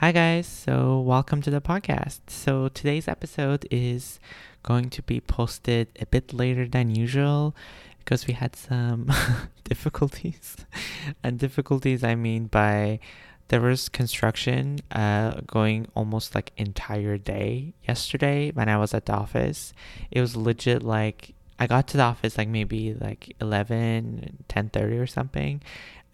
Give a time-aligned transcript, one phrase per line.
[0.00, 0.46] Hi, guys.
[0.46, 2.20] So, welcome to the podcast.
[2.28, 4.20] So, today's episode is
[4.62, 7.56] going to be posted a bit later than usual
[7.98, 9.10] because we had some
[9.64, 10.56] difficulties.
[11.24, 13.00] and difficulties, I mean, by
[13.48, 19.14] there was construction uh, going almost like entire day yesterday when I was at the
[19.14, 19.72] office.
[20.12, 25.08] It was legit like I got to the office like maybe like 11, 10.30 or
[25.08, 25.60] something.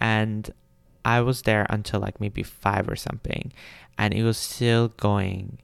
[0.01, 0.51] And
[1.05, 3.53] I was there until like maybe five or something,
[3.99, 5.59] and it was still going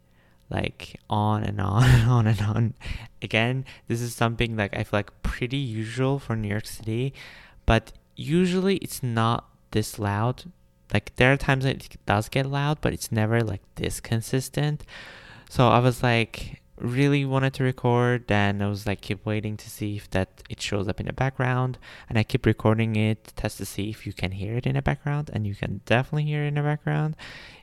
[0.51, 2.75] like on and on and on and on.
[3.23, 7.15] Again, this is something like I feel like pretty usual for New York City,
[7.67, 10.51] but usually it's not this loud.
[10.93, 14.85] Like there are times it does get loud, but it's never like this consistent.
[15.49, 19.69] So I was like, really wanted to record and i was like keep waiting to
[19.69, 23.59] see if that it shows up in the background and i keep recording it test
[23.59, 26.45] to see if you can hear it in the background and you can definitely hear
[26.45, 27.15] it in the background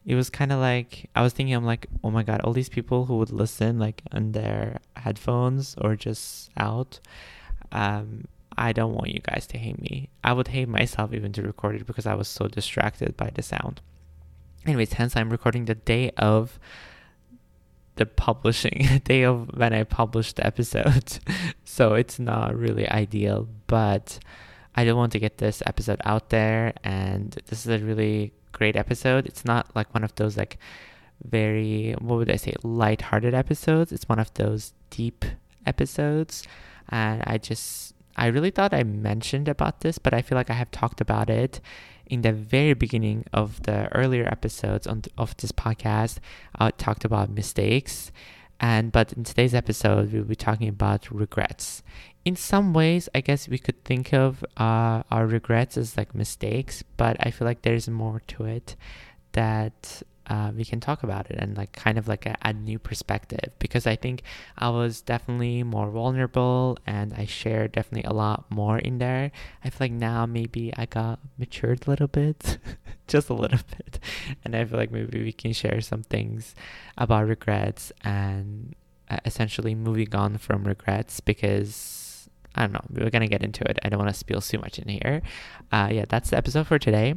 [0.07, 2.69] it was kind of like i was thinking i'm like oh my god all these
[2.69, 6.99] people who would listen like on their headphones or just out
[7.73, 8.23] um
[8.57, 11.75] i don't want you guys to hate me i would hate myself even to record
[11.75, 13.81] it because i was so distracted by the sound
[14.65, 16.57] anyways hence i'm recording the day of
[17.97, 21.19] the publishing day of when I published the episode.
[21.65, 24.19] so it's not really ideal, but
[24.75, 28.75] I don't want to get this episode out there and this is a really great
[28.75, 29.25] episode.
[29.25, 30.57] It's not like one of those like
[31.23, 33.91] very what would I say light-hearted episodes.
[33.91, 35.25] It's one of those deep
[35.65, 36.43] episodes
[36.89, 40.53] and I just I really thought I mentioned about this, but I feel like I
[40.53, 41.61] have talked about it
[42.09, 46.19] in the very beginning of the earlier episodes on, of this podcast,
[46.55, 48.11] I talked about mistakes.
[48.59, 51.83] And but in today's episode, we'll be talking about regrets.
[52.27, 56.83] In some ways, I guess we could think of uh, our regrets as like mistakes,
[56.97, 58.75] but I feel like there's more to it
[59.31, 62.79] that uh, we can talk about it and like kind of like a, a, new
[62.79, 64.23] perspective because I think
[64.57, 69.31] I was definitely more vulnerable and I shared definitely a lot more in there.
[69.63, 72.57] I feel like now maybe I got matured a little bit,
[73.07, 73.99] just a little bit,
[74.43, 76.55] and I feel like maybe we can share some things
[76.97, 78.75] about regrets and
[79.09, 82.06] uh, essentially moving on from regrets because
[82.57, 83.79] I don't know, we're gonna get into it.
[83.83, 85.21] I don't want to spill too much in here.
[85.71, 87.15] Uh, yeah, that's the episode for today.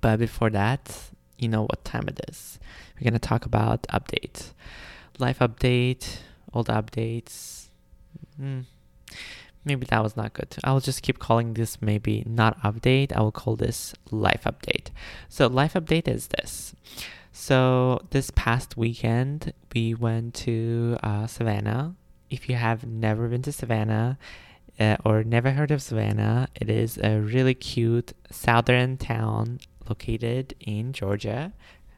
[0.00, 2.58] But before that, you know what time it is.
[2.96, 4.52] We're going to talk about updates.
[5.18, 6.18] Life update,
[6.52, 7.68] old updates.
[8.40, 8.64] Mm,
[9.64, 10.54] maybe that was not good.
[10.64, 13.12] I will just keep calling this maybe not update.
[13.14, 14.88] I will call this life update.
[15.28, 16.74] So, life update is this.
[17.32, 21.94] So, this past weekend, we went to uh, Savannah.
[22.30, 24.16] If you have never been to Savannah,
[24.78, 29.58] uh, or never heard of Savannah, it is a really cute southern town
[29.88, 31.52] located in Georgia,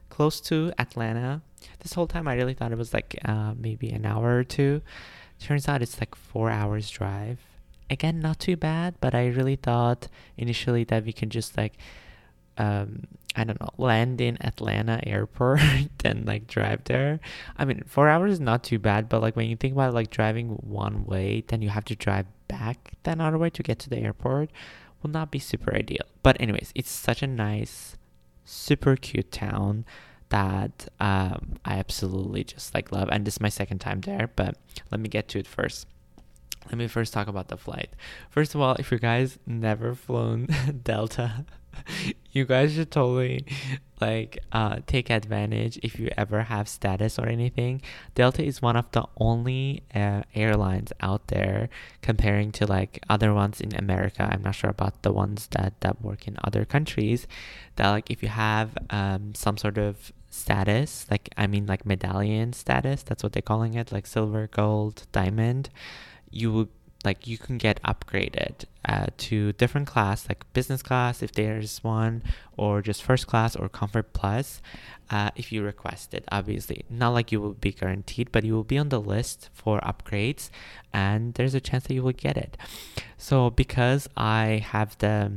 [0.09, 1.43] close to Atlanta.
[1.81, 4.83] This whole time I really thought it was like uh, maybe an hour or two.
[5.39, 7.39] Turns out it's like four hours drive.
[7.91, 11.75] Again, not too bad, but I really thought initially that we can just like
[12.59, 15.61] um, I don't know, land in Atlanta airport
[16.05, 17.21] and like drive there.
[17.57, 20.11] I mean, four hours is not too bad, but like when you think about like
[20.11, 23.91] driving one way, then you have to drive back that other way to get to
[23.91, 24.51] the airport
[25.03, 26.05] will not be super ideal.
[26.23, 27.97] But anyways, it's such a nice,
[28.45, 29.85] super cute town
[30.29, 33.09] that um, I absolutely just like love.
[33.11, 34.57] And this is my second time there, but
[34.91, 35.87] let me get to it first.
[36.67, 37.91] Let me first talk about the flight.
[38.31, 40.47] First of all, if you guys never flown
[40.85, 41.45] Delta,
[42.33, 43.45] you guys should totally
[44.01, 47.81] like uh, take advantage if you ever have status or anything.
[48.15, 51.69] Delta is one of the only uh, airlines out there
[52.01, 54.29] comparing to like other ones in America.
[54.31, 57.27] I'm not sure about the ones that that work in other countries.
[57.77, 62.53] That like if you have um, some sort of status, like I mean like medallion
[62.55, 65.69] status, that's what they're calling it, like silver, gold, diamond,
[66.31, 66.69] you would
[67.05, 72.23] like you can get upgraded uh, to different class like business class if there's one
[72.57, 74.61] or just first class or comfort plus
[75.11, 78.65] uh, if you request it obviously not like you will be guaranteed but you will
[78.65, 80.51] be on the list for upgrades
[80.93, 82.57] and there's a chance that you will get it
[83.17, 85.31] so because i have the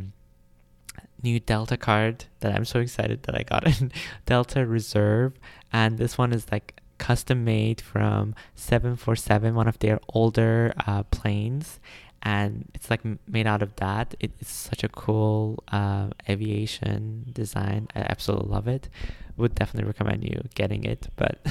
[1.22, 3.92] new delta card that i'm so excited that i got it
[4.26, 5.34] delta reserve
[5.72, 11.80] and this one is like custom made from 747, one of their older uh, planes.
[12.26, 14.16] And it's like made out of that.
[14.20, 17.88] it's such a cool uh, aviation design.
[17.96, 18.90] I absolutely love it.
[19.38, 21.08] Would definitely recommend you getting it.
[21.16, 21.46] But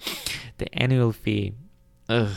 [0.58, 1.54] the annual fee,
[2.08, 2.36] ugh,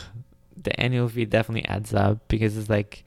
[0.56, 3.04] the annual fee definitely adds up because it's like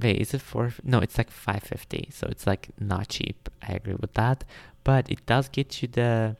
[0.00, 0.72] wait, is it four?
[0.84, 2.08] No, it's like five fifty.
[2.12, 3.48] So it's like not cheap.
[3.66, 4.44] I agree with that,
[4.84, 6.36] but it does get you the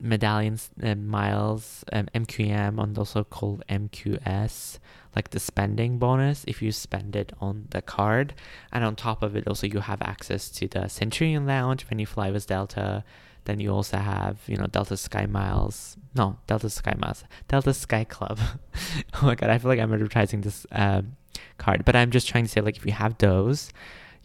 [0.00, 4.78] medallions, uh, miles, um, MQM, and also called MQS,
[5.16, 8.34] like the spending bonus if you spend it on the card.
[8.72, 12.06] And on top of it, also you have access to the Centurion Lounge when you
[12.06, 13.04] fly with Delta.
[13.44, 15.96] Then you also have, you know, Delta Sky Miles.
[16.14, 17.24] No, Delta Sky Miles.
[17.48, 18.38] Delta Sky Club.
[19.14, 21.16] oh my god, I feel like I'm advertising this um,
[21.56, 23.72] card, but I'm just trying to say like if you have those,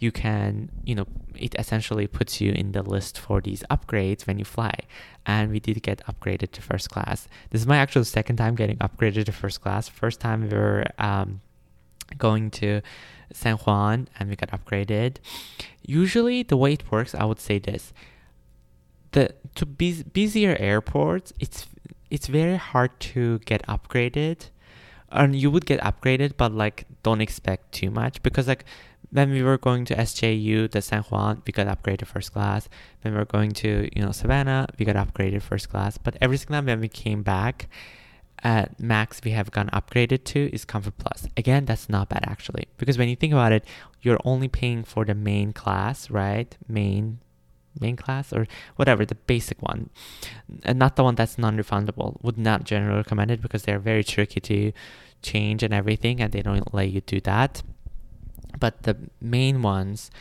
[0.03, 4.37] you can, you know, it essentially puts you in the list for these upgrades when
[4.37, 4.75] you fly.
[5.25, 7.27] And we did get upgraded to first class.
[7.49, 9.87] This is my actual second time getting upgraded to first class.
[9.87, 11.39] First time we were um,
[12.17, 12.81] going to
[13.31, 15.17] San Juan and we got upgraded.
[15.81, 17.93] Usually, the way it works, I would say this:
[19.13, 21.65] the to bus- busier airports, it's
[22.11, 24.37] it's very hard to get upgraded
[25.13, 28.65] and you would get upgraded but like don't expect too much because like
[29.11, 32.67] when we were going to SJU, the San Juan, we got upgraded first class.
[33.01, 35.99] When we were going to, you know, Savannah, we got upgraded first class.
[35.99, 37.69] But every single time when we came back,
[38.43, 41.27] at max we have gone upgraded to is Comfort Plus.
[41.37, 42.67] Again, that's not bad actually.
[42.77, 43.65] Because when you think about it,
[44.01, 46.57] you're only paying for the main class, right?
[46.67, 47.19] Main
[47.79, 49.89] main class or whatever the basic one.
[50.63, 54.39] And not the one that's non-refundable would not generally recommend it because they're very tricky
[54.41, 54.71] to
[55.21, 57.63] change and everything and they don't let you do that.
[58.59, 60.11] But the main ones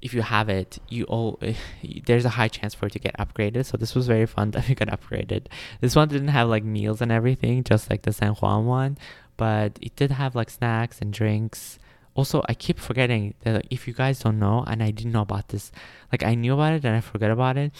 [0.00, 1.40] if you have it you all
[2.06, 3.64] there's a high chance for it to get upgraded.
[3.66, 5.46] So this was very fun that we got upgraded.
[5.80, 8.98] This one didn't have like meals and everything just like the san juan one
[9.36, 11.78] but it did have like snacks and drinks
[12.14, 15.22] also i keep forgetting that like, if you guys don't know and i didn't know
[15.22, 15.72] about this
[16.10, 17.72] like i knew about it and i forgot about it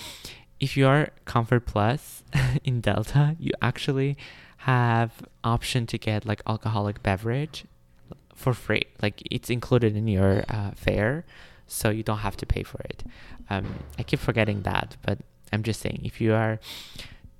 [0.61, 2.23] if you are comfort plus
[2.65, 4.17] in delta you actually
[4.59, 7.65] have option to get like alcoholic beverage
[8.35, 8.85] for free.
[9.01, 11.25] Like it's included in your uh, fare,
[11.67, 13.05] so you don't have to pay for it.
[13.51, 15.19] Um, I keep forgetting that, but
[15.53, 16.59] I'm just saying if you are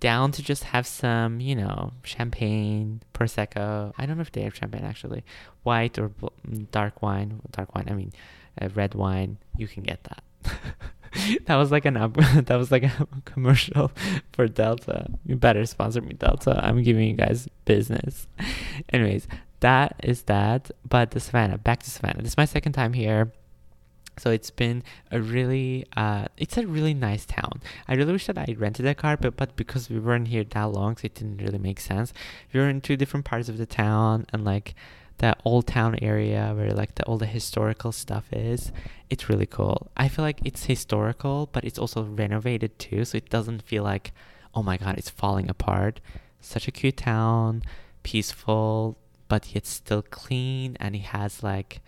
[0.03, 3.93] down to just have some, you know, champagne, prosecco.
[3.97, 5.23] I don't know if they have champagne actually,
[5.63, 6.11] white or
[6.73, 7.41] dark wine.
[7.53, 7.87] Dark wine.
[7.89, 8.13] I mean,
[8.61, 9.39] uh, red wine.
[9.57, 10.25] You can get that.
[11.47, 13.93] that was like an up, that was like a commercial
[14.33, 15.09] for Delta.
[15.25, 16.61] You better sponsor me, Delta.
[16.61, 18.27] I'm giving you guys business.
[18.93, 19.29] Anyways,
[19.61, 20.73] that is that.
[20.89, 22.23] But the Savannah, back to Savannah.
[22.23, 23.33] This is my second time here.
[24.19, 27.63] So it's been a really, uh, it's a really nice town.
[27.89, 30.65] I really wish that I rented a car, but, but because we weren't here that
[30.65, 32.13] long, so it didn't really make sense.
[32.53, 34.75] We were in two different parts of the town, and like
[35.19, 38.73] that old town area where like the all the historical stuff is.
[39.09, 39.91] It's really cool.
[39.97, 44.13] I feel like it's historical, but it's also renovated too, so it doesn't feel like,
[44.55, 46.01] oh my god, it's falling apart.
[46.41, 47.63] Such a cute town,
[48.03, 48.99] peaceful
[49.33, 51.81] but yet still clean and it has like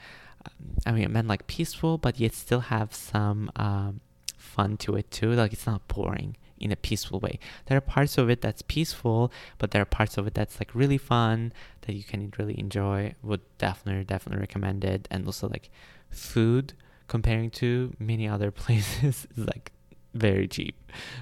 [0.86, 4.00] I mean, I meant like peaceful, but yet still have some um,
[4.36, 5.32] fun to it too.
[5.32, 7.38] Like it's not boring in a peaceful way.
[7.66, 10.74] There are parts of it that's peaceful, but there are parts of it that's like
[10.74, 11.52] really fun
[11.82, 13.14] that you can really enjoy.
[13.22, 15.08] Would definitely, definitely recommend it.
[15.10, 15.70] And also like
[16.10, 16.74] food
[17.08, 19.72] comparing to many other places is like
[20.14, 20.76] very cheap.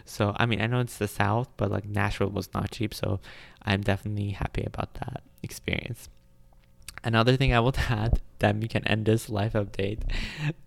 [0.04, 2.94] So I mean, I know it's the South, but like Nashville was not cheap.
[2.94, 3.20] So
[3.62, 6.08] I'm definitely happy about that experience.
[7.04, 10.02] Another thing I would add, that we can end this life update.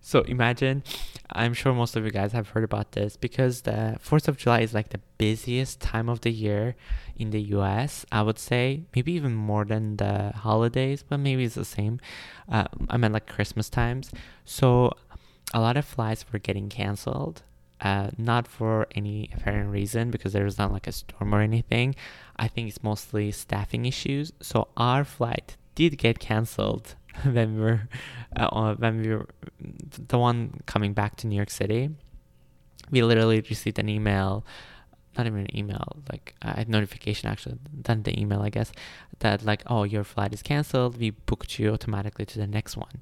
[0.00, 0.84] So imagine,
[1.32, 4.60] I'm sure most of you guys have heard about this because the 4th of July
[4.60, 6.76] is like the busiest time of the year
[7.16, 8.84] in the US, I would say.
[8.94, 11.98] Maybe even more than the holidays, but maybe it's the same.
[12.48, 14.12] Uh, I meant like Christmas times.
[14.44, 14.92] So
[15.52, 17.42] a lot of flights were getting canceled.
[17.80, 21.96] Uh, not for any apparent reason because there was not like a storm or anything.
[22.36, 24.32] I think it's mostly staffing issues.
[24.40, 27.88] So our flight did get cancelled when we were
[28.34, 29.28] uh, when we were
[30.08, 31.90] the one coming back to New York City.
[32.90, 34.44] We literally received an email,
[35.16, 38.72] not even an email, like a notification actually, then the email I guess,
[39.20, 40.98] that like oh your flight is cancelled.
[40.98, 42.98] We booked you automatically to the next one.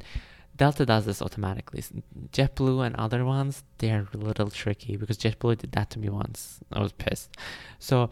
[0.57, 1.83] Delta does this automatically.
[2.31, 6.61] JetBlue and other ones, they're a little tricky because JetBlue did that to me once.
[6.73, 7.37] I was pissed.
[7.81, 8.11] So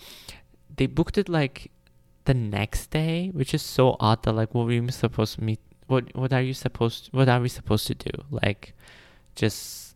[0.76, 1.70] they booked it like
[2.24, 6.14] the next day, which is so odd that like what you supposed to meet what
[6.16, 8.10] what are you supposed what are we supposed to do?
[8.30, 8.74] Like
[9.34, 9.94] just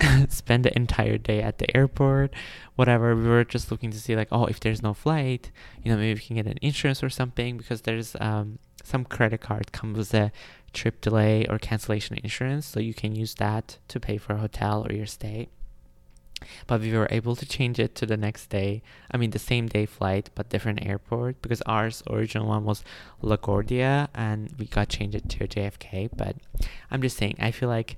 [0.28, 2.34] spend the entire day at the airport,
[2.76, 3.14] whatever.
[3.14, 5.50] We were just looking to see like, oh, if there's no flight,
[5.82, 9.40] you know, maybe we can get an insurance or something because there's um some credit
[9.40, 10.30] card comes with a
[10.72, 14.86] trip delay or cancellation insurance, so you can use that to pay for a hotel
[14.86, 15.48] or your stay.
[16.66, 18.82] But we were able to change it to the next day.
[19.10, 22.84] I mean, the same day flight, but different airport because ours original one was
[23.22, 26.10] LaGuardia, and we got changed it to JFK.
[26.16, 26.36] But
[26.90, 27.96] I'm just saying, I feel like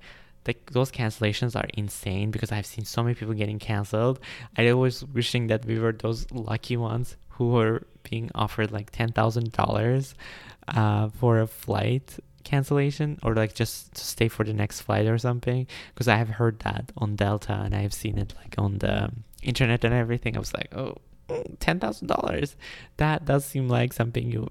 [0.71, 4.21] those cancellations are insane because I've seen so many people getting canceled.
[4.57, 9.12] I was wishing that we were those lucky ones who were being offered like ten
[9.12, 10.14] thousand uh, dollars
[11.19, 15.67] for a flight cancellation or like just to stay for the next flight or something
[15.93, 19.11] because I have heard that on Delta and I have seen it like on the
[19.43, 20.37] internet and everything.
[20.37, 20.97] I was like, oh,
[21.59, 22.57] ten thousand dollars.
[22.99, 24.49] That does seem like something you.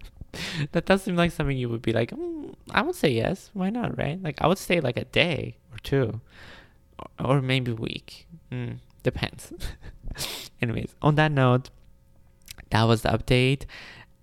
[0.72, 2.12] that does seem like something you would be like.
[2.12, 3.50] Mm, I would say yes.
[3.54, 3.98] Why not?
[3.98, 4.22] Right?
[4.22, 6.20] Like I would stay like a day or two,
[7.18, 8.28] or, or maybe week.
[8.52, 9.52] Mm, depends.
[10.62, 11.70] Anyways, on that note,
[12.70, 13.64] that was the update.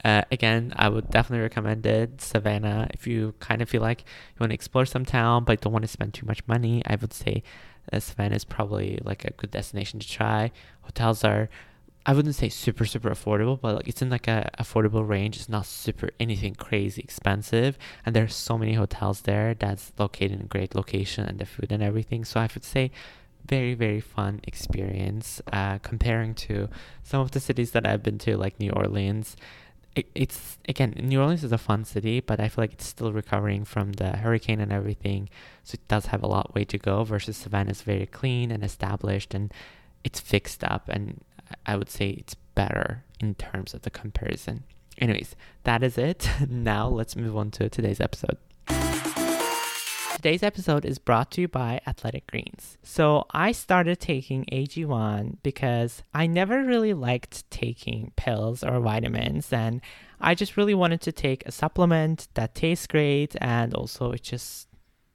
[0.04, 2.20] Uh, again, I would definitely recommend it.
[2.22, 5.72] Savannah, if you kind of feel like you want to explore some town but don't
[5.72, 7.42] want to spend too much money, I would say
[7.92, 10.52] uh, Savannah is probably like a good destination to try.
[10.82, 11.50] Hotels are,
[12.06, 15.38] I wouldn't say super super affordable, but like it's in like a affordable range.
[15.38, 20.42] It's not super anything crazy expensive, and there's so many hotels there that's located in
[20.42, 22.26] a great location and the food and everything.
[22.26, 22.92] So I would say
[23.46, 26.70] very very fun experience uh, comparing to
[27.04, 29.38] some of the cities that I've been to, like New Orleans
[29.96, 33.14] it, it's again New Orleans is a fun city, but I feel like it's still
[33.14, 35.30] recovering from the hurricane and everything,
[35.64, 37.04] so it does have a lot way to go.
[37.04, 39.54] Versus Savannah is very clean and established, and
[40.04, 41.24] it's fixed up, and
[41.66, 44.64] I would say it's better in terms of the comparison.
[44.98, 46.30] Anyways, that is it.
[46.50, 48.38] now let's move on to today's episode.
[50.16, 52.78] Today's episode is brought to you by Athletic Greens.
[52.84, 59.82] So, I started taking AG1 because I never really liked taking pills or vitamins, and
[60.22, 64.68] I just really wanted to take a supplement that tastes great and also it's just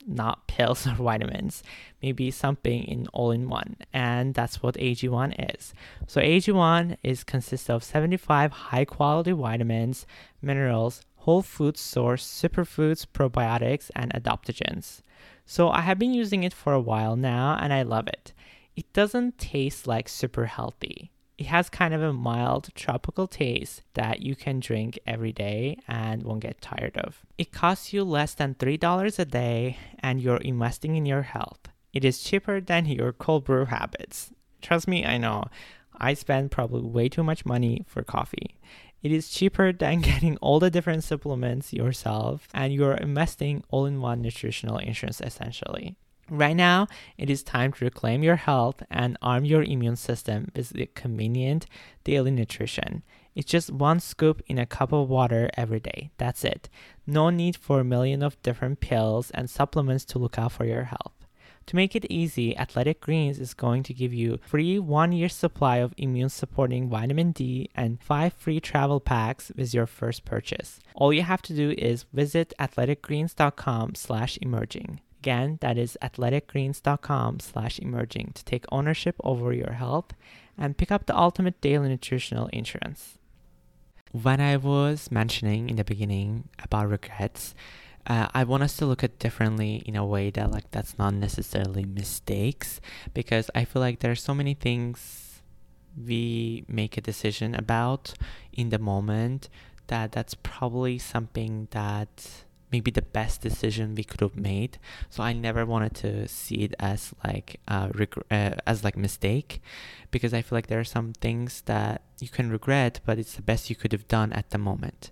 [0.07, 1.62] not pills or vitamins,
[2.02, 3.76] maybe something in all in one.
[3.93, 5.75] And that's what AG1 is.
[6.07, 10.07] So AG1 is consists of 75 high quality vitamins,
[10.43, 15.02] minerals, whole food source superfoods, probiotics, and adaptogens.
[15.44, 18.32] So I have been using it for a while now and I love it.
[18.75, 21.11] It doesn't taste like super healthy.
[21.37, 26.23] It has kind of a mild tropical taste that you can drink every day and
[26.23, 27.20] won't get tired of.
[27.37, 31.61] It costs you less than $3 a day and you're investing in your health.
[31.92, 34.32] It is cheaper than your cold brew habits.
[34.62, 35.44] Trust me, I know.
[36.00, 38.56] I spend probably way too much money for coffee.
[39.02, 44.00] It is cheaper than getting all the different supplements yourself, and you're investing all in
[44.00, 45.97] one nutritional insurance essentially.
[46.31, 50.71] Right now, it is time to reclaim your health and arm your immune system with
[50.71, 51.64] the convenient
[52.05, 53.02] daily nutrition.
[53.35, 56.11] It's just one scoop in a cup of water every day.
[56.19, 56.69] That's it.
[57.07, 60.85] No need for a million of different pills and supplements to look out for your
[60.85, 61.17] health.
[61.68, 65.76] To make it easy, Athletic Greens is going to give you free one year supply
[65.76, 70.80] of immune supporting vitamin D and five free travel packs with your first purchase.
[70.94, 75.00] All you have to do is visit athleticgreens.com slash emerging.
[75.20, 80.14] Again, that is athleticgreens.com slash emerging to take ownership over your health
[80.56, 83.18] and pick up the ultimate daily nutritional insurance.
[84.12, 87.54] When I was mentioning in the beginning about regrets,
[88.09, 91.15] uh, I want us to look at differently in a way that like that's not
[91.15, 92.81] necessarily mistakes
[93.12, 95.43] because I feel like there are so many things
[95.97, 98.15] we make a decision about
[98.53, 99.49] in the moment
[99.88, 104.79] that that's probably something that maybe the best decision we could have made.
[105.11, 109.61] So i never wanted to see it as like uh, reg- uh, as like mistake
[110.11, 113.43] because i feel like there are some things that you can regret but it's the
[113.43, 115.11] best you could have done at the moment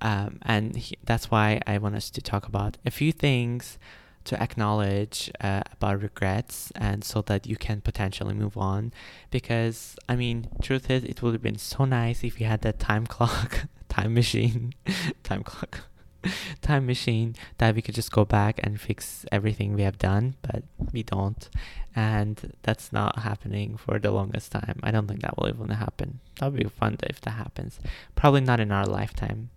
[0.00, 3.78] um, and he, that's why I want us to talk about a few things
[4.24, 8.92] to acknowledge uh, about regrets and so that you can potentially move on.
[9.30, 12.78] Because, I mean, truth is, it would have been so nice if you had that
[12.78, 14.74] time clock, time machine,
[15.22, 15.84] time clock.
[16.60, 20.62] time machine that we could just go back and fix everything we have done, but
[20.92, 21.48] we don't.
[21.96, 24.78] And that's not happening for the longest time.
[24.82, 26.20] I don't think that will even happen.
[26.38, 27.80] That would be fun if that happens.
[28.14, 29.48] Probably not in our lifetime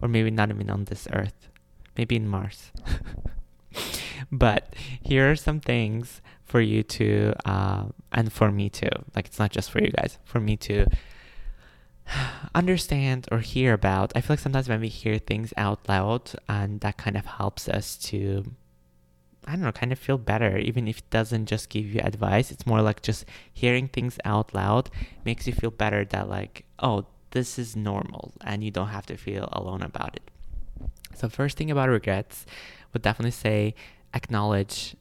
[0.00, 1.48] or maybe not even on this earth,
[1.96, 2.72] maybe in Mars.
[4.32, 8.90] but here are some things for you to, uh, and for me too.
[9.14, 10.86] Like it's not just for you guys, for me to
[12.54, 14.12] understand or hear about.
[14.14, 17.68] I feel like sometimes when we hear things out loud, and that kind of helps
[17.68, 18.52] us to
[19.48, 22.50] I don't know, kind of feel better, even if it doesn't just give you advice.
[22.50, 23.24] It's more like just
[23.54, 24.90] hearing things out loud
[25.24, 29.16] makes you feel better that, like, oh, this is normal and you don't have to
[29.16, 30.30] feel alone about it.
[31.14, 32.46] So, first thing about regrets,
[32.92, 33.74] would definitely say
[34.14, 34.96] acknowledge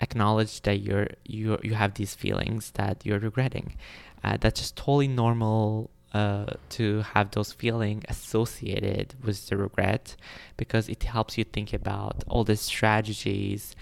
[0.00, 3.76] acknowledge that you're you you have these feelings that you're regretting.
[4.24, 10.16] Uh, that's just totally normal uh, to have those feelings associated with the regret
[10.56, 13.74] because it helps you think about all the strategies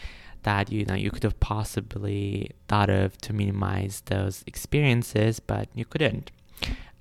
[0.42, 5.84] that you know you could have possibly thought of to minimize those experiences but you
[5.84, 6.30] couldn't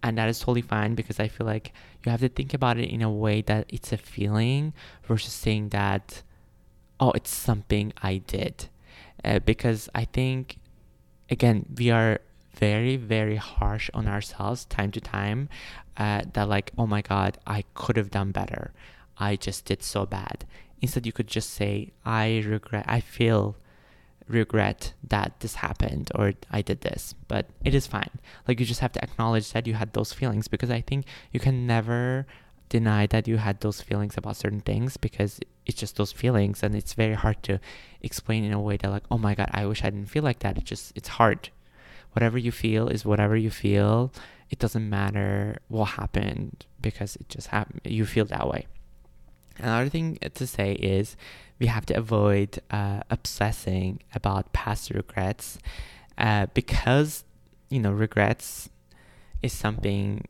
[0.03, 2.89] and that is totally fine because i feel like you have to think about it
[2.89, 6.21] in a way that it's a feeling versus saying that
[6.99, 8.67] oh it's something i did.
[9.23, 10.57] Uh, because i think
[11.29, 12.19] again we are
[12.53, 15.49] very very harsh on ourselves time to time
[15.97, 18.71] uh, that like oh my god i could have done better.
[19.21, 20.45] I just did so bad.
[20.81, 23.57] Instead you could just say i regret i feel
[24.29, 28.11] regret that this happened or i did this but it is fine
[28.47, 31.39] like you just have to acknowledge that you had those feelings because i think you
[31.39, 32.25] can never
[32.69, 36.75] deny that you had those feelings about certain things because it's just those feelings and
[36.75, 37.59] it's very hard to
[38.01, 40.39] explain in a way that like oh my god i wish i didn't feel like
[40.39, 41.49] that it just it's hard
[42.13, 44.11] whatever you feel is whatever you feel.
[44.49, 47.81] It doesn't matter what happened because it just happened.
[47.83, 48.67] You feel that way.
[49.57, 51.15] Another thing to say is
[51.59, 55.57] we have to avoid uh, obsessing about past regrets
[56.17, 57.23] uh, because,
[57.69, 58.69] you know, regrets
[59.41, 60.25] is something,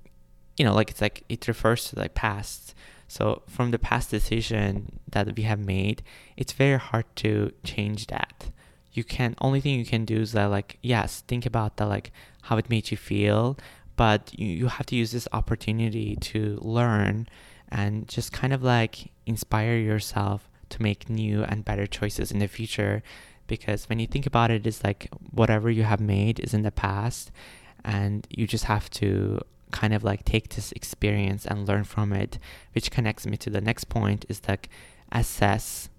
[0.57, 2.74] you know, like it's like it refers to like past.
[3.07, 6.03] So from the past decision that we have made,
[6.38, 8.51] it's very hard to change that
[8.93, 12.12] you can only thing you can do is that like yes think about that like
[12.43, 13.57] how it made you feel
[13.95, 17.27] but you, you have to use this opportunity to learn
[17.69, 22.47] and just kind of like inspire yourself to make new and better choices in the
[22.47, 23.01] future
[23.47, 26.71] because when you think about it it's like whatever you have made is in the
[26.71, 27.31] past
[27.83, 29.39] and you just have to
[29.71, 32.39] kind of like take this experience and learn from it
[32.73, 34.69] which connects me to the next point is like
[35.11, 35.89] assess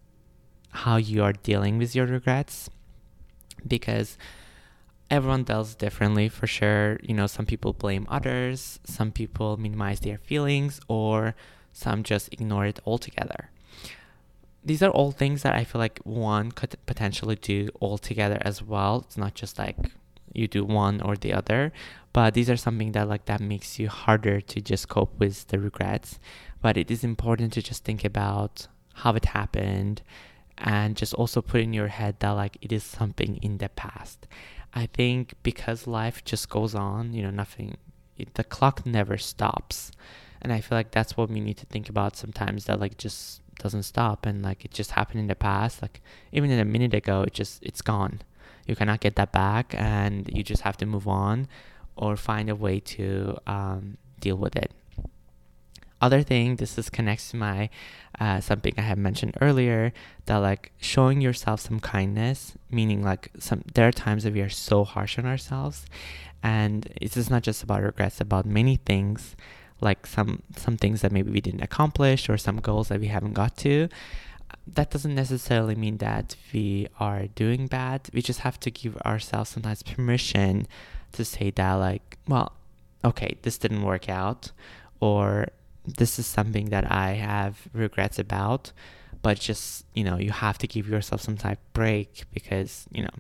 [0.71, 2.71] how you are dealing with your regrets
[3.67, 4.17] because
[5.11, 6.99] everyone deals differently for sure.
[7.03, 11.35] You know, some people blame others, some people minimize their feelings, or
[11.73, 13.51] some just ignore it altogether.
[14.65, 18.63] These are all things that I feel like one could potentially do all together as
[18.63, 19.05] well.
[19.07, 19.77] It's not just like
[20.33, 21.73] you do one or the other,
[22.13, 25.59] but these are something that like that makes you harder to just cope with the
[25.59, 26.19] regrets.
[26.61, 30.03] But it is important to just think about how it happened,
[30.59, 34.27] and just also put in your head that like it is something in the past.
[34.75, 37.77] I think because life just goes on, you know, nothing,
[38.17, 39.91] it, the clock never stops.
[40.43, 43.40] And I feel like that's what we need to think about sometimes that like just
[43.63, 45.83] doesn't stop and like it just happened in the past.
[45.83, 46.01] Like
[46.33, 48.21] even in a minute ago, it just, it's gone.
[48.67, 51.49] You cannot get that back and you just have to move on
[51.97, 54.73] or find a way to um, deal with it
[56.01, 57.69] other thing this is connects to my
[58.19, 59.93] uh, something i have mentioned earlier
[60.27, 64.49] that like showing yourself some kindness meaning like some there are times that we are
[64.49, 65.85] so harsh on ourselves
[66.43, 69.37] and it's just not just about regrets about many things
[69.81, 73.33] like some some things that maybe we didn't accomplish or some goals that we haven't
[73.33, 73.89] got to
[74.67, 79.51] that doesn't necessarily mean that we are doing bad we just have to give ourselves
[79.51, 80.67] sometimes permission
[81.13, 82.53] to say that like well
[83.05, 84.51] okay this didn't work out
[85.01, 85.47] or
[85.87, 88.73] this is something that I have regrets about,
[89.23, 93.03] but just, you know, you have to give yourself some type of break because, you
[93.03, 93.11] know,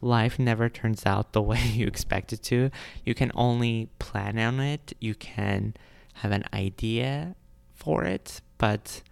[0.00, 2.70] life never turns out the way you expect it to.
[3.04, 5.74] You can only plan on it, you can
[6.16, 7.34] have an idea
[7.74, 9.02] for it, but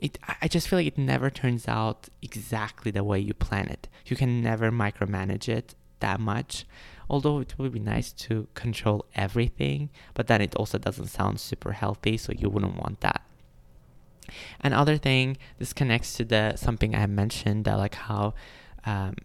[0.00, 3.88] it I just feel like it never turns out exactly the way you plan it.
[4.06, 6.64] You can never micromanage it that much
[7.10, 11.72] although it would be nice to control everything, but then it also doesn't sound super
[11.72, 13.20] healthy, so you wouldn't want that.
[14.60, 18.34] Another thing, this connects to the something I mentioned that like how
[18.86, 19.16] um,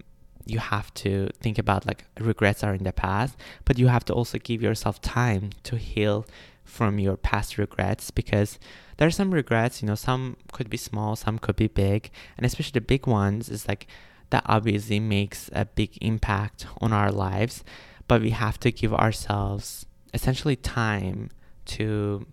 [0.45, 4.13] you have to think about like regrets are in the past, but you have to
[4.13, 6.25] also give yourself time to heal
[6.63, 8.59] from your past regrets because
[8.97, 12.45] there are some regrets, you know, some could be small, some could be big, and
[12.45, 13.87] especially the big ones is like
[14.29, 17.63] that obviously makes a big impact on our lives,
[18.07, 21.29] but we have to give ourselves essentially time
[21.65, 22.25] to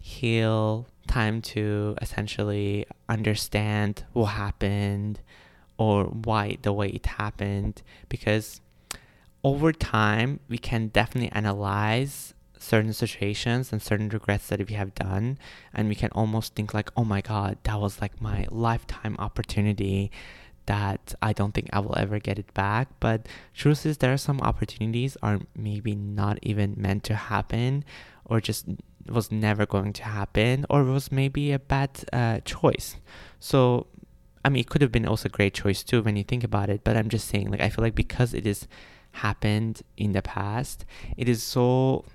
[0.00, 5.20] heal, time to essentially understand what happened
[5.78, 8.60] or why the way it happened because
[9.42, 15.38] over time we can definitely analyze certain situations and certain regrets that we have done
[15.72, 20.10] and we can almost think like oh my god that was like my lifetime opportunity
[20.68, 22.88] that I don't think I will ever get it back.
[23.00, 27.84] But truth is there are some opportunities are maybe not even meant to happen
[28.26, 28.66] or just
[29.08, 32.96] was never going to happen or was maybe a bad uh, choice.
[33.40, 33.86] So
[34.48, 36.70] I mean, it could have been also a great choice too when you think about
[36.70, 36.82] it.
[36.82, 38.66] But I'm just saying, like, I feel like because it is
[39.12, 40.86] happened in the past,
[41.18, 42.06] it is so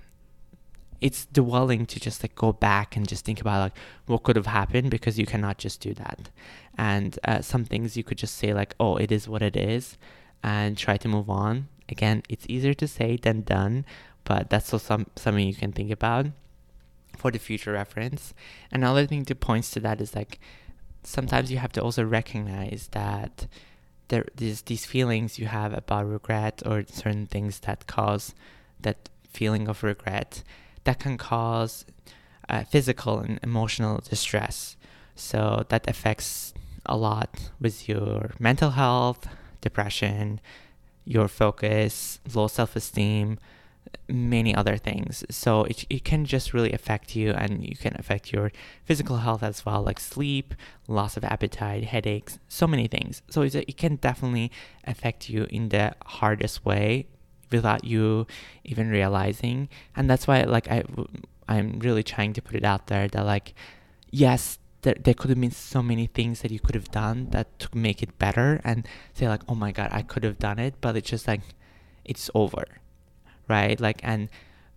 [1.00, 4.46] it's dwelling to just like go back and just think about like what could have
[4.46, 6.30] happened because you cannot just do that
[6.78, 9.98] and uh, some things you could just say like oh it is what it is
[10.42, 13.84] and try to move on again it's easier to say than done
[14.22, 16.26] but that's also some, something you can think about
[17.18, 18.32] for the future reference
[18.72, 20.38] another thing to points to that is like
[21.04, 23.46] sometimes you have to also recognize that
[24.08, 28.34] there these these feelings you have about regret or certain things that cause
[28.80, 30.42] that feeling of regret
[30.84, 31.84] that can cause
[32.48, 34.76] uh, physical and emotional distress.
[35.14, 36.52] So that affects
[36.86, 39.26] a lot with your mental health,
[39.60, 40.40] depression,
[41.04, 43.38] your focus, low self esteem,
[44.08, 45.24] many other things.
[45.30, 48.52] So it, it can just really affect you and you can affect your
[48.84, 50.54] physical health as well, like sleep,
[50.88, 53.22] loss of appetite, headaches, so many things.
[53.28, 54.50] So it can definitely
[54.84, 57.06] affect you in the hardest way
[57.50, 58.26] without you
[58.64, 60.82] even realizing and that's why like i
[61.48, 63.54] i'm really trying to put it out there that like
[64.10, 67.58] yes there, there could have been so many things that you could have done that
[67.58, 70.74] to make it better and say like oh my god i could have done it
[70.80, 71.40] but it's just like
[72.04, 72.64] it's over
[73.48, 74.28] right like and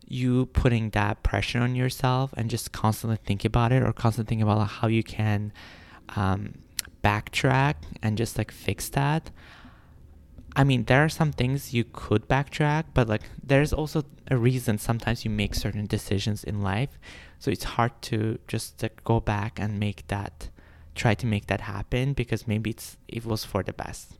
[0.10, 4.41] you putting that pressure on yourself and just constantly think about it or constantly think
[4.41, 5.51] about how you can
[6.15, 6.53] um,
[7.03, 9.32] backtrack and just like fix that
[10.58, 14.80] I mean, there are some things you could backtrack, but like there's also a reason
[14.80, 16.97] sometimes you make certain decisions in life.
[17.38, 20.49] So it's hard to just like, go back and make that,
[20.95, 24.13] try to make that happen because maybe it's it was for the best.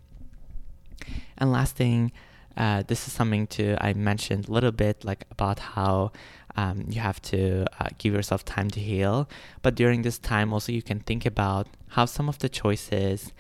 [1.40, 2.12] And last thing,
[2.58, 6.12] uh, this is something to I mentioned a little bit like about how
[6.56, 9.30] um, you have to uh, give yourself time to heal.
[9.62, 13.32] But during this time, also you can think about how some of the choices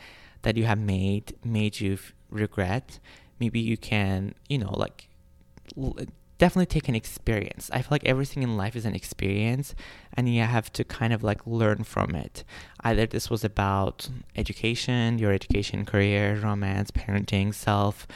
[0.43, 1.97] that you have made made you
[2.29, 2.99] regret,
[3.39, 5.09] maybe you can, you know, like
[6.37, 7.69] definitely take an experience.
[7.73, 9.73] I feel like everything in life is an experience
[10.13, 12.43] and you have to kind of like learn from it.
[12.83, 18.07] Either this was about education, your education, career, romance, parenting, self,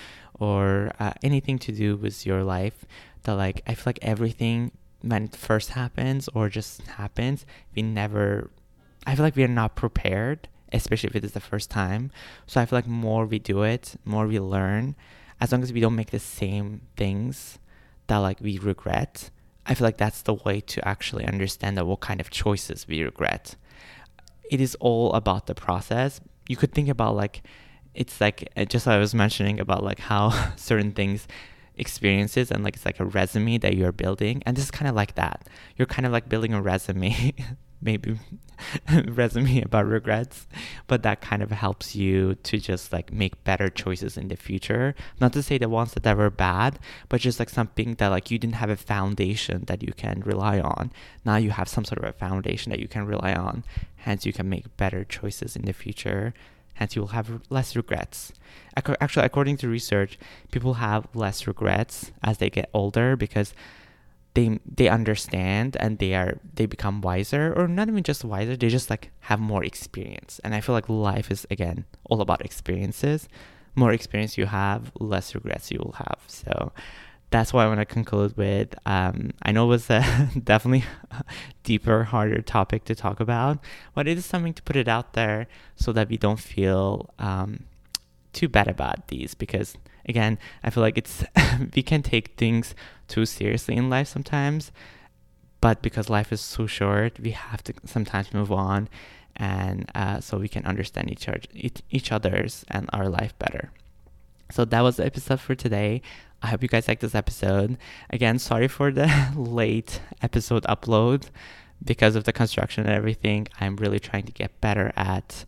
[0.41, 2.85] or uh, anything to do with your life.
[3.23, 8.49] That like I feel like everything when it first happens or just happens, we never
[9.05, 12.11] I feel like we are not prepared especially if it is the first time.
[12.47, 14.95] So I feel like more we do it, more we learn,
[15.39, 17.59] as long as we don't make the same things
[18.07, 19.29] that like we regret.
[19.65, 23.03] I feel like that's the way to actually understand that what kind of choices we
[23.03, 23.55] regret.
[24.49, 26.19] It is all about the process.
[26.47, 27.43] You could think about like
[27.93, 31.27] it's like uh, just I was mentioning about like how certain things
[31.75, 34.95] experiences and like it's like a resume that you're building and this is kind of
[34.95, 35.47] like that.
[35.77, 37.33] You're kind of like building a resume
[37.83, 38.19] maybe
[39.07, 40.47] resume about regrets
[40.85, 44.93] but that kind of helps you to just like make better choices in the future.
[45.19, 46.77] Not to say the ones that were bad
[47.09, 50.59] but just like something that like you didn't have a foundation that you can rely
[50.59, 50.91] on.
[51.25, 53.63] Now you have some sort of a foundation that you can rely on.
[53.95, 56.33] Hence you can make better choices in the future
[56.73, 58.31] hence you will have less regrets.
[58.75, 60.17] Actually according to research
[60.51, 63.53] people have less regrets as they get older because
[64.33, 68.69] they they understand and they are they become wiser or not even just wiser they
[68.69, 70.39] just like have more experience.
[70.43, 73.27] And i feel like life is again all about experiences.
[73.75, 76.19] More experience you have less regrets you will have.
[76.27, 76.71] So
[77.31, 80.83] that's why i want to conclude with um, i know it was a definitely
[81.63, 83.57] deeper harder topic to talk about
[83.95, 87.63] but it is something to put it out there so that we don't feel um,
[88.33, 89.75] too bad about these because
[90.07, 91.23] again i feel like it's
[91.75, 92.75] we can take things
[93.07, 94.71] too seriously in life sometimes
[95.61, 98.87] but because life is so short we have to sometimes move on
[99.35, 101.39] and uh, so we can understand each other
[101.89, 103.71] each other's and our life better.
[104.51, 106.01] So that was the episode for today
[106.41, 107.77] i hope you guys like this episode
[108.09, 111.29] again sorry for the late episode upload
[111.83, 115.45] because of the construction and everything i'm really trying to get better at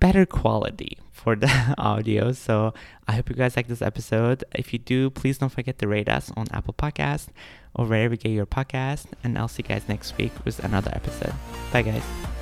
[0.00, 2.32] better quality for the audio.
[2.32, 2.72] So
[3.06, 4.44] I hope you guys like this episode.
[4.54, 7.28] If you do, please don't forget to rate us on Apple Podcast
[7.74, 9.06] or wherever you get your podcast.
[9.24, 11.34] And I'll see you guys next week with another episode.
[11.72, 12.37] Bye, guys.